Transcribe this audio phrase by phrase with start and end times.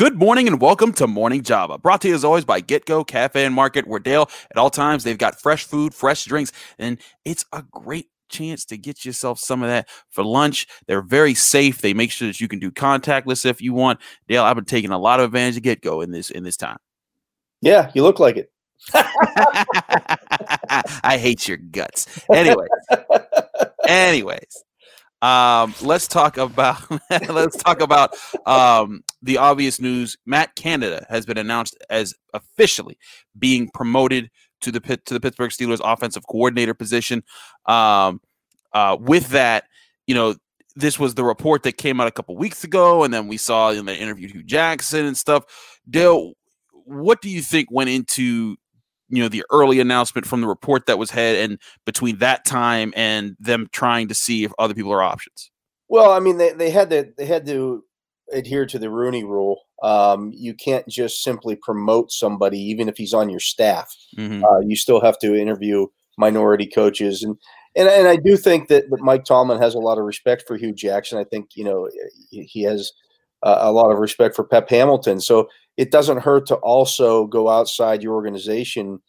[0.00, 1.76] Good morning and welcome to Morning Java.
[1.76, 5.04] Brought to you as always by GetGo Cafe and Market, where Dale at all times
[5.04, 9.62] they've got fresh food, fresh drinks, and it's a great chance to get yourself some
[9.62, 10.66] of that for lunch.
[10.86, 11.82] They're very safe.
[11.82, 14.00] They make sure that you can do contactless if you want.
[14.26, 16.78] Dale, I've been taking a lot of advantage of GetGo in this in this time.
[17.60, 18.50] Yeah, you look like it.
[21.04, 22.06] I hate your guts.
[22.32, 22.68] Anyway.
[23.86, 24.64] Anyways,
[25.22, 26.82] um, let's talk about
[27.28, 28.14] let's talk about
[28.46, 30.16] um, the obvious news.
[30.26, 32.98] Matt Canada has been announced as officially
[33.38, 34.30] being promoted
[34.62, 37.22] to the to the Pittsburgh Steelers offensive coordinator position.
[37.66, 38.20] Um,
[38.72, 39.64] uh, with that,
[40.06, 40.36] you know,
[40.76, 43.70] this was the report that came out a couple weeks ago, and then we saw
[43.70, 45.44] in the interview Hue Jackson and stuff.
[45.88, 46.32] Dale,
[46.72, 48.56] what do you think went into
[49.10, 52.92] you know the early announcement from the report that was had and between that time
[52.96, 55.50] and them trying to see if other people are options?
[55.88, 57.84] Well i mean they, they had to they had to
[58.32, 59.62] adhere to the rooney rule.
[59.82, 63.94] Um, you can't just simply promote somebody even if he's on your staff.
[64.16, 64.44] Mm-hmm.
[64.44, 65.86] uh, you still have to interview
[66.16, 67.22] minority coaches.
[67.22, 67.36] And
[67.76, 70.56] and, and i do think that, that mike tomlin has a lot of respect for
[70.56, 71.18] hue jackson.
[71.18, 71.88] I think you know
[72.30, 72.92] he has
[73.42, 75.20] uh, a lot of respect for pep hamilton.
[75.20, 75.48] So
[75.80, 79.00] it doesn't hurt to also go outside your organization,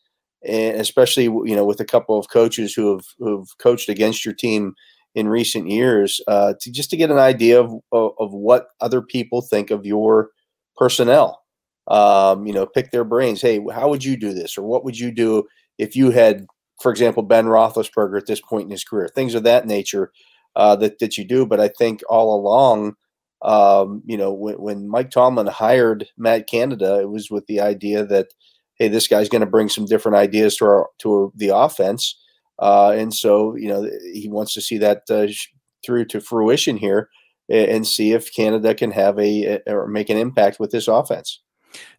[0.47, 4.33] and especially you know with a couple of coaches who have who've coached against your
[4.33, 4.73] team
[5.13, 9.01] in recent years, uh, to just to get an idea of, of, of what other
[9.01, 10.29] people think of your
[10.77, 11.41] personnel.
[11.87, 13.41] Um, you know, pick their brains.
[13.41, 15.43] Hey, how would you do this, or what would you do
[15.77, 16.45] if you had,
[16.81, 19.09] for example, Ben Roethlisberger at this point in his career?
[19.13, 20.13] Things of that nature
[20.55, 21.45] uh, that that you do.
[21.45, 22.95] But I think all along
[23.41, 28.05] um, you know, when, when Mike Tomlin hired Matt Canada, it was with the idea
[28.05, 28.27] that,
[28.75, 32.19] hey, this guy's going to bring some different ideas to our to the offense,
[32.59, 35.27] uh, and so you know he wants to see that uh,
[35.85, 37.09] through to fruition here
[37.49, 41.41] and see if Canada can have a or make an impact with this offense.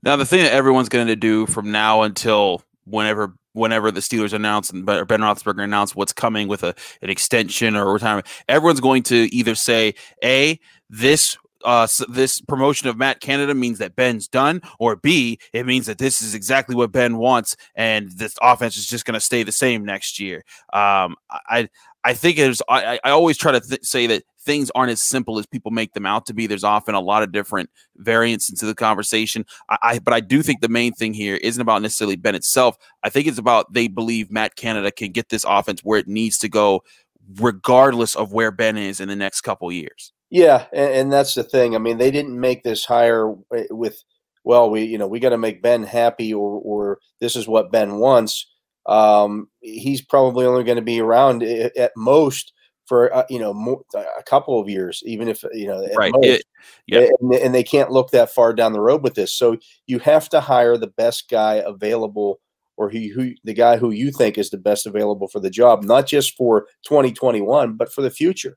[0.02, 4.32] Now, the thing that everyone's going to do from now until whenever whenever the Steelers
[4.32, 9.02] announce and Ben Roethlisberger announce what's coming with a an extension or retirement, everyone's going
[9.04, 10.58] to either say, "A,
[10.88, 15.86] this uh, this promotion of Matt Canada means that Ben's done, or B, it means
[15.86, 19.42] that this is exactly what Ben wants, and this offense is just going to stay
[19.42, 20.44] the same next year.
[20.72, 21.68] Um, I
[22.04, 22.62] I think it was.
[22.68, 25.92] I, I always try to th- say that things aren't as simple as people make
[25.92, 26.46] them out to be.
[26.46, 29.44] There's often a lot of different variants into the conversation.
[29.68, 32.76] I, I but I do think the main thing here isn't about necessarily Ben itself.
[33.04, 36.38] I think it's about they believe Matt Canada can get this offense where it needs
[36.38, 36.82] to go,
[37.36, 40.12] regardless of where Ben is in the next couple years.
[40.32, 41.74] Yeah, and, and, that's the thing.
[41.74, 44.02] I mean, they didn't make this hire with,
[44.44, 47.70] well, we you know we got to make Ben happy, or or this is what
[47.70, 48.50] Ben wants.
[48.86, 52.54] Um, he's probably only going to be around at most
[52.86, 56.14] for uh, you know more, a couple of years, even if you know right.
[56.14, 56.44] Most,
[56.86, 59.34] yeah, and, and they can't look that far down the road with this.
[59.34, 62.40] So you have to hire the best guy available
[62.78, 65.84] or who, who the guy who you think is the best available for the job,
[65.84, 68.56] not just for 2021, but for the future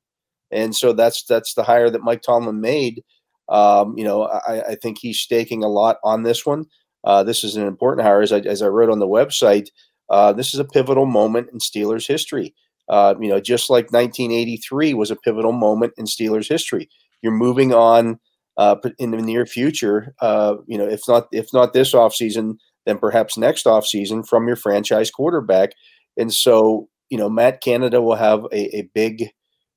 [0.56, 3.04] and so that's that's the hire that Mike Tomlin made.
[3.48, 6.66] Um, you know, I, I, think he's staking a lot on this one.
[7.04, 9.68] Uh, this is an important hire, as I, as I wrote on the website.
[10.10, 12.56] Uh, this is a pivotal moment in Steelers history.
[12.90, 16.90] Uh, you know, just like 1983 was a pivotal moment in Steelers history.
[17.22, 18.20] You're moving on
[18.58, 20.16] uh, in the near future.
[20.22, 24.56] Uh, you know, if not if not this offseason, then perhaps next offseason from your
[24.56, 25.72] franchise quarterback.
[26.18, 29.30] And so, you know, Matt Canada will have a, a big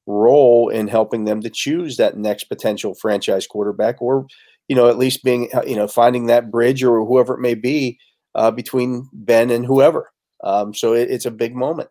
[0.09, 4.27] role in helping them to choose that next potential franchise quarterback or
[4.67, 7.99] you know at least being you know finding that bridge or whoever it may be
[8.35, 10.11] uh, between ben and whoever.
[10.45, 11.91] Um, so it, it's a big moment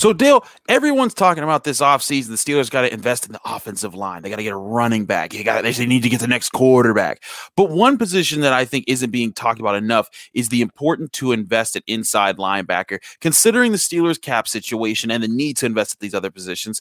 [0.00, 2.28] So, Dale, everyone's talking about this offseason.
[2.28, 4.22] The Steelers got to invest in the offensive line.
[4.22, 5.32] They got to get a running back.
[5.32, 7.22] They got they need to get the next quarterback.
[7.54, 11.32] But one position that I think isn't being talked about enough is the important to
[11.32, 15.98] invest at inside linebacker, considering the Steelers cap situation and the need to invest at
[15.98, 16.80] these other positions.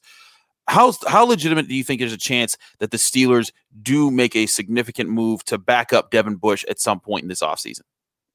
[0.70, 3.52] How, how legitimate do you think there's a chance that the Steelers
[3.82, 7.44] do make a significant move to back up Devin Bush at some point in this
[7.44, 7.82] offseason?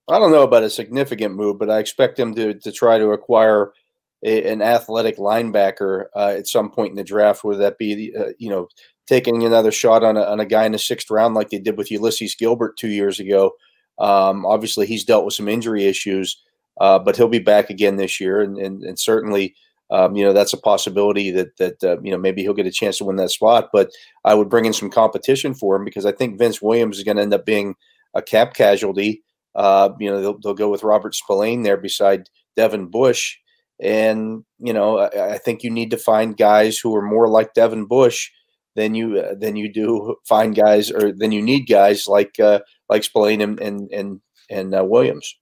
[0.08, 3.12] I don't know about a significant move, but I expect them to, to try to
[3.12, 3.72] acquire–
[4.24, 8.30] a, an athletic linebacker uh, at some point in the draft, whether that be uh,
[8.38, 8.68] you know
[9.06, 11.76] taking another shot on a, on a guy in the sixth round like they did
[11.76, 13.52] with Ulysses Gilbert two years ago.
[13.98, 16.42] Um, obviously, he's dealt with some injury issues,
[16.80, 19.54] uh, but he'll be back again this year, and and, and certainly.
[19.90, 22.72] Um, you know that's a possibility that that uh, you know maybe he'll get a
[22.72, 23.68] chance to win that spot.
[23.70, 23.90] But
[24.24, 27.18] I would bring in some competition for him because I think Vince Williams is going
[27.18, 27.74] to end up being
[28.14, 29.22] a cap casualty.
[29.54, 33.36] Uh, you know they'll, they'll go with Robert Spillane there beside Devin Bush,
[33.80, 37.54] and you know I, I, think you need to find guys who are more like
[37.54, 38.30] Devin Bush
[38.76, 42.60] than you uh, than you do find guys or than you need guys like uh,
[42.88, 45.34] like Spillane and and and, and uh, Williams.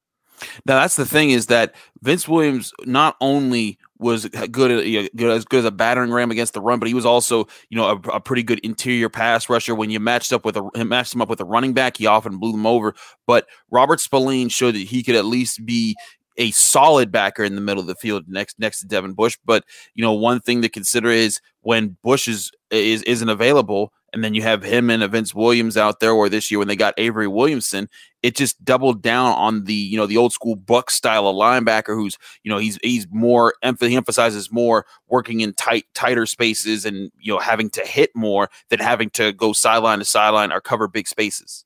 [0.66, 5.30] Now that's the thing is that Vince Williams not only was good, you know, good
[5.30, 7.86] as good as a battering ram against the run, but he was also you know
[7.86, 9.74] a, a, pretty good interior pass rusher.
[9.74, 12.38] When you matched up with a matched him up with a running back, he often
[12.38, 12.94] blew them over.
[13.26, 15.96] But Robert Spillane showed that he could at least be
[16.36, 19.38] a solid backer in the middle of the field next next to Devin Bush.
[19.44, 19.64] But
[19.94, 24.34] you know, one thing to consider is when Bush is is isn't available, and then
[24.34, 27.28] you have him and Vince Williams out there, or this year when they got Avery
[27.28, 27.88] Williamson,
[28.22, 31.94] it just doubled down on the you know the old school Buck style of linebacker,
[31.94, 37.10] who's you know he's he's more he emphasizes more working in tight tighter spaces and
[37.18, 40.88] you know having to hit more than having to go sideline to sideline or cover
[40.88, 41.64] big spaces.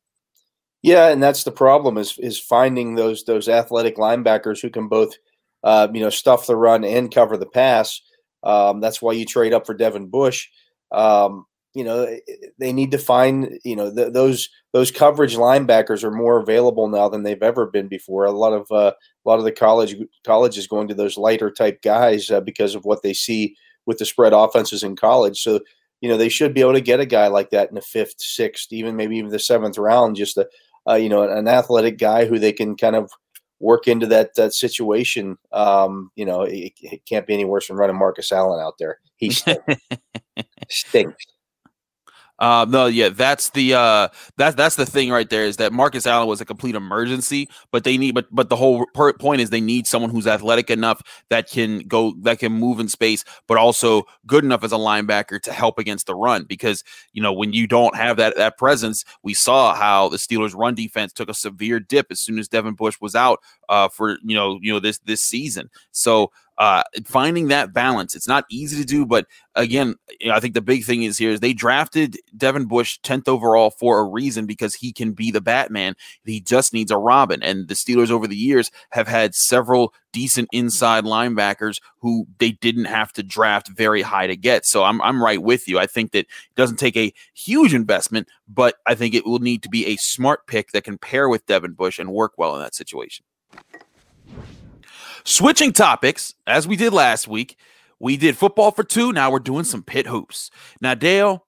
[0.83, 5.15] Yeah, and that's the problem is is finding those those athletic linebackers who can both
[5.65, 8.01] uh, you know stuff the run and cover the pass.
[8.45, 10.49] Um, that's why you trade up for Devin Bush.
[10.93, 12.07] Um, you know
[12.59, 17.09] they need to find you know th- those those coverage linebackers are more available now
[17.09, 18.25] than they've ever been before.
[18.25, 21.83] A lot of uh, a lot of the college colleges going to those lighter type
[21.83, 23.57] guys uh, because of what they see
[23.87, 25.43] with the spread offenses in college.
[25.43, 25.61] So
[26.01, 28.15] you know they should be able to get a guy like that in the fifth,
[28.19, 30.47] sixth, even maybe even the seventh round, just to
[30.89, 33.11] uh, you know, an athletic guy who they can kind of
[33.61, 35.37] work into that that situation.
[35.53, 38.99] Um, you know, it, it, can't be any worse than running Marcus Allen out there.
[39.17, 39.65] He stinks.
[40.69, 41.25] stinks.
[42.39, 46.07] Uh, no, yeah, that's the uh, that's that's the thing right there is that Marcus
[46.07, 49.61] Allen was a complete emergency, but they need, but but the whole point is they
[49.61, 51.01] need someone who's athletic enough
[51.31, 55.41] that can go that can move in space, but also good enough as a linebacker
[55.41, 56.45] to help against the run.
[56.45, 56.85] Because
[57.15, 60.75] you know when you don't have that that presence, we saw how the Steelers' run
[60.75, 63.41] defense took a severe dip as soon as Devin Bush was out
[63.71, 65.71] uh, for you know you know this this season.
[65.91, 68.15] So uh, finding that balance.
[68.15, 71.19] It's not easy to do, but again, you know, I think the big thing is
[71.19, 75.31] here is they drafted Devin Bush 10th overall for a reason because he can be
[75.31, 75.95] the Batman.
[76.25, 77.43] He just needs a Robin.
[77.43, 82.87] And the Steelers over the years have had several decent inside linebackers who they didn't
[82.87, 84.65] have to draft very high to get.
[84.65, 85.79] So I'm, I'm right with you.
[85.79, 89.63] I think that it doesn't take a huge investment, but I think it will need
[89.65, 92.63] to be a smart pick that can pair with Devin Bush and work well in
[92.63, 93.27] that situation.
[95.27, 97.59] Switching topics, as we did last week,
[97.99, 99.13] we did football for two.
[99.13, 100.53] Now we're doing some Pitt hoops.
[100.81, 101.45] Now, Dale,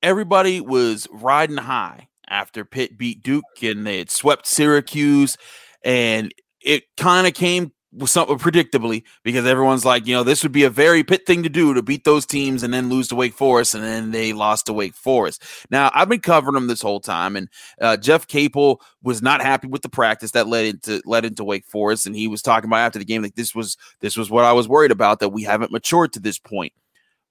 [0.00, 5.36] everybody was riding high after Pitt beat Duke and they had swept Syracuse.
[5.84, 7.72] And it kind of came
[8.04, 11.48] something predictably because everyone's like, you know, this would be a very Pitt thing to
[11.48, 14.66] do to beat those teams and then lose to Wake Forest, and then they lost
[14.66, 15.42] to Wake Forest.
[15.70, 17.48] Now, I've been covering them this whole time, and
[17.80, 21.64] uh, Jeff Capel was not happy with the practice that led into led into Wake
[21.64, 24.44] Forest, and he was talking about after the game like this was this was what
[24.44, 26.72] I was worried about that we haven't matured to this point.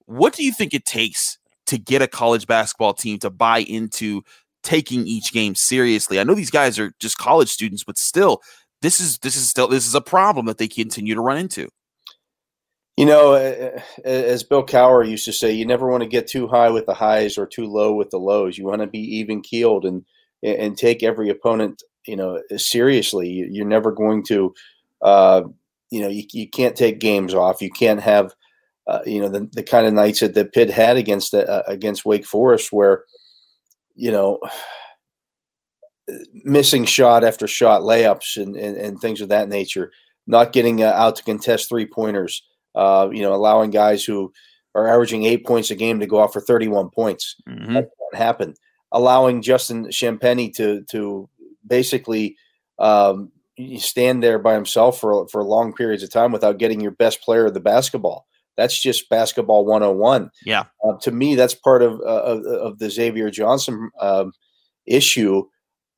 [0.06, 1.38] What do you think it takes
[1.68, 4.24] to get a college basketball team to buy into
[4.64, 6.20] taking each game seriously?
[6.20, 8.42] I know these guys are just college students, but still,
[8.81, 11.69] this is this is still this is a problem that they continue to run into.
[12.98, 13.34] You know,
[14.03, 16.96] as Bill Cowher used to say, you never want to get too high with the
[16.96, 18.57] highs or too low with the lows.
[18.57, 20.03] You want to be even keeled and
[20.41, 23.29] and take every opponent, you know, seriously.
[23.29, 24.53] You're never going to,
[25.03, 25.43] uh,
[25.91, 27.62] you know, you, you can't take games off.
[27.62, 28.34] You can't have,
[28.88, 32.05] uh, you know, the, the kind of nights that the Pitt had against uh, against
[32.05, 33.03] Wake Forest, where,
[33.96, 34.39] you know,
[36.44, 39.92] missing shot after shot, layups, and, and, and things of that nature.
[40.26, 42.44] Not getting uh, out to contest three pointers.
[42.76, 44.32] Uh, you know, allowing guys who
[44.76, 47.36] are averaging eight points a game to go off for 31 points.
[47.50, 47.74] Mm-hmm.
[47.74, 48.54] That happen.
[48.92, 51.30] Allowing Justin Champagnie to to
[51.66, 52.38] basically
[52.80, 53.32] um,
[53.78, 57.48] stand there by himself for for long periods of time without getting your best player
[57.48, 58.28] of the basketball.
[58.56, 60.32] That's just basketball 101.
[60.44, 60.66] Yeah.
[60.84, 64.34] Uh, to me, that's part of, uh, of, of the Xavier Johnson um,
[64.88, 65.44] issue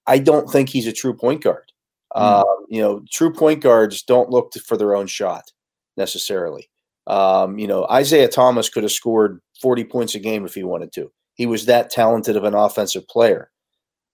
[0.10, 1.72] I don't think he's a true point guard.
[2.16, 2.42] Mm.
[2.42, 5.52] Uh, you know, true point guards don't look to, for their own shot
[5.96, 6.70] necessarily.
[7.08, 10.92] Um, you know, Isiah Thomas could have scored 40 points a game if he wanted
[10.94, 11.12] to.
[11.36, 13.52] He was that talented of an offensive player.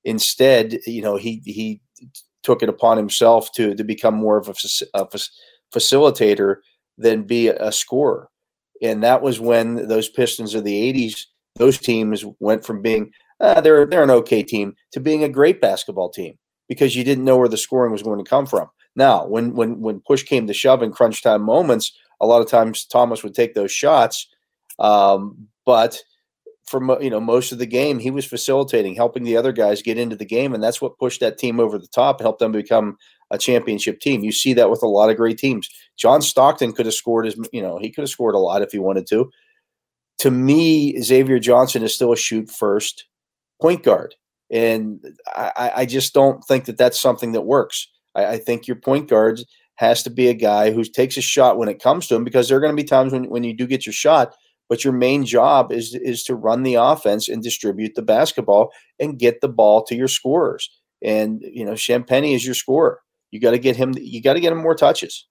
[0.03, 1.81] Instead, you know, he he
[2.43, 4.53] took it upon himself to to become more of a,
[4.93, 5.07] a
[5.73, 6.57] facilitator
[6.97, 8.29] than be a, a scorer.
[8.81, 11.25] And that was when those Pistons of the 80s
[11.55, 15.61] those teams went from being uh, they're they're an okay team to being a great
[15.61, 16.37] basketball team
[16.67, 18.69] because you didn't know where the scoring was going to come from.
[18.95, 22.49] Now, when when when push came to shove in crunch time moments, a lot of
[22.49, 24.27] times Thomas would take those shots,
[24.79, 26.01] um, but
[26.65, 29.97] for you know most of the game he was facilitating, helping the other guys get
[29.97, 32.53] into the game, and that's what pushed that team over the top, and helped them
[32.53, 32.97] become
[33.31, 34.23] a championship team.
[34.23, 35.69] You see that with a lot of great teams.
[35.97, 38.71] John Stockton could have scored as you know he could have scored a lot if
[38.71, 39.29] he wanted to.
[40.19, 43.05] To me, Xavier Johnson is still a shoot first
[43.61, 44.15] point guard,
[44.51, 47.87] and I, I just don't think that that's something that works.
[48.13, 49.41] I, I think your point guard
[49.75, 52.47] has to be a guy who takes a shot when it comes to him because
[52.47, 54.33] there are going to be times when, when you do get your shot
[54.69, 59.19] but your main job is is to run the offense and distribute the basketball and
[59.19, 60.69] get the ball to your scorers.
[61.03, 63.01] And you know, Champagnie is your scorer.
[63.31, 63.93] You got to get him.
[63.97, 65.27] You got to get him more touches.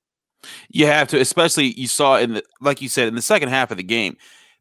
[0.69, 3.71] You have to, especially you saw in the like you said in the second half
[3.71, 4.17] of the game.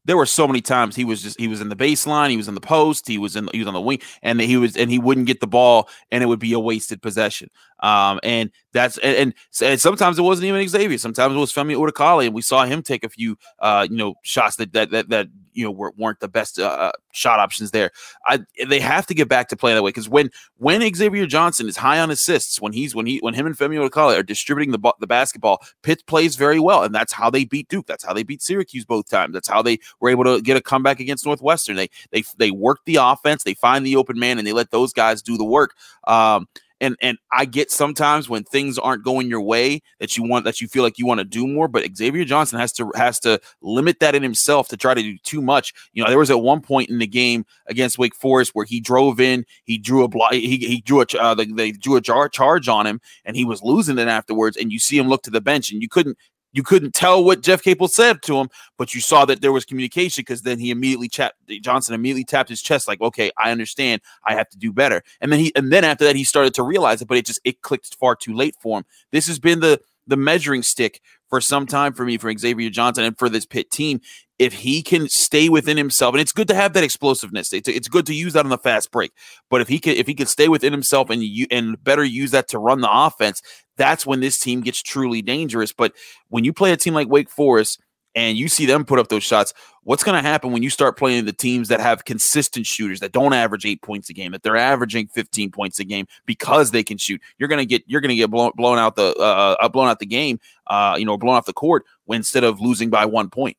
[0.05, 2.47] There were so many times he was just he was in the baseline, he was
[2.47, 4.91] in the post, he was in he was on the wing, and he was and
[4.91, 7.49] he wouldn't get the ball, and it would be a wasted possession.
[7.83, 10.97] Um, and that's and, and, sometimes it wasn't even Xavier.
[10.97, 14.15] Sometimes it was Femi Odukale, and we saw him take a few uh, you know
[14.23, 17.71] shots that that that, that you know were, not the best uh, uh, shot options
[17.71, 17.91] there.
[18.25, 21.67] I they have to get back to playing that way because when when Xavier Johnson
[21.67, 24.71] is high on assists, when he's when he when him and Femi Odukale are distributing
[24.71, 27.85] the the basketball, Pitt plays very well, and that's how they beat Duke.
[27.85, 29.33] That's how they beat Syracuse both times.
[29.33, 31.75] That's how they were able to get a comeback against Northwestern.
[31.75, 34.93] They they they work the offense, they find the open man, and they let those
[34.93, 35.75] guys do the work.
[36.07, 36.47] Um,
[36.83, 40.59] and and I get sometimes when things aren't going your way that you want that
[40.59, 43.39] you feel like you want to do more, but Xavier Johnson has to has to
[43.61, 45.73] limit that in himself to try to do too much.
[45.93, 48.81] You know, there was at one point in the game against Wake Forest where he
[48.81, 52.01] drove in, he drew a block, he, he drew a uh, they, they drew a
[52.01, 54.57] jar charge on him, and he was losing it afterwards.
[54.57, 56.17] And you see him look to the bench, and you couldn't
[56.53, 59.65] you couldn't tell what Jeff Capel said to him, but you saw that there was
[59.65, 64.01] communication because then he immediately tapped Johnson immediately tapped his chest like, okay, I understand,
[64.25, 65.03] I have to do better.
[65.19, 67.41] And then he and then after that he started to realize it, but it just
[67.43, 68.85] it clicked far too late for him.
[69.11, 73.03] This has been the the measuring stick for some time for me for Xavier Johnson
[73.03, 74.01] and for this Pitt team.
[74.43, 77.53] If he can stay within himself, and it's good to have that explosiveness.
[77.53, 79.13] It's, it's good to use that on the fast break.
[79.49, 82.31] But if he can if he can stay within himself and you and better use
[82.31, 83.41] that to run the offense,
[83.77, 85.71] that's when this team gets truly dangerous.
[85.71, 85.93] But
[86.27, 87.81] when you play a team like Wake Forest
[88.15, 90.97] and you see them put up those shots, what's going to happen when you start
[90.97, 94.43] playing the teams that have consistent shooters that don't average eight points a game, that
[94.43, 97.21] they're averaging 15 points a game because they can shoot?
[97.37, 99.87] You're going to get you're going to get blown, blown out the uh, uh, blown
[99.87, 103.29] out the game, uh, you know, blown off the court instead of losing by one
[103.29, 103.57] point.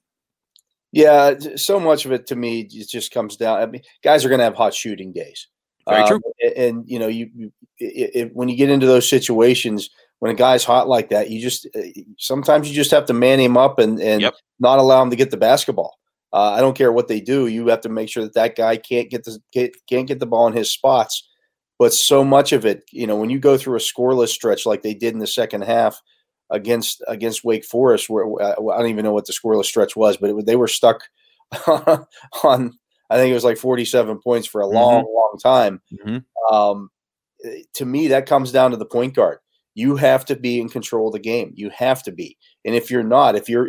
[0.95, 3.61] Yeah, so much of it to me it just comes down.
[3.61, 5.49] I mean, guys are going to have hot shooting days.
[5.89, 6.21] Very um, true.
[6.57, 10.35] And, you know, you, you it, it, when you get into those situations when a
[10.35, 11.83] guy's hot like that, you just uh,
[12.19, 14.35] sometimes you just have to man him up and and yep.
[14.59, 15.99] not allow him to get the basketball.
[16.33, 17.47] Uh, I don't care what they do.
[17.47, 20.27] You have to make sure that that guy can't get the get, can't get the
[20.27, 21.29] ball in his spots.
[21.79, 24.83] But so much of it, you know, when you go through a scoreless stretch like
[24.83, 26.01] they did in the second half
[26.51, 30.31] against against Wake Forest, where I don't even know what the scoreless stretch was, but
[30.31, 31.03] it, they were stuck
[31.67, 32.79] on.
[33.11, 35.15] I think it was like 47 points for a long, mm-hmm.
[35.15, 35.83] long time.
[35.93, 36.55] Mm-hmm.
[36.55, 36.91] Um,
[37.75, 39.39] to me, that comes down to the point guard
[39.75, 41.53] you have to be in control of the game.
[41.55, 42.39] You have to be.
[42.65, 43.69] And if you're not, if you're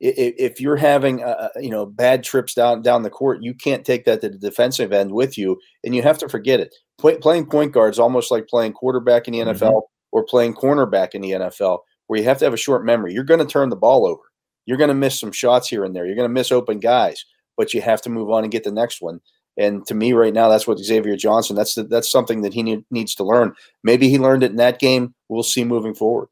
[0.00, 4.04] if you're having uh, you know bad trips down down the court, you can't take
[4.04, 6.74] that to the defensive end with you, and you have to forget it.
[6.98, 9.93] Play, playing point guard is almost like playing quarterback in the NFL mm-hmm.
[10.14, 13.12] Or playing cornerback in the NFL, where you have to have a short memory.
[13.12, 14.22] You're going to turn the ball over.
[14.64, 16.06] You're going to miss some shots here and there.
[16.06, 17.24] You're going to miss open guys,
[17.56, 19.20] but you have to move on and get the next one.
[19.58, 21.56] And to me, right now, that's what Xavier Johnson.
[21.56, 23.54] That's the, that's something that he need, needs to learn.
[23.82, 25.14] Maybe he learned it in that game.
[25.28, 26.28] We'll see moving forward.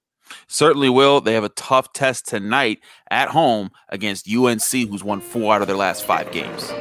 [0.46, 1.20] Certainly will.
[1.20, 2.78] They have a tough test tonight
[3.10, 6.72] at home against UNC, who's won four out of their last five games.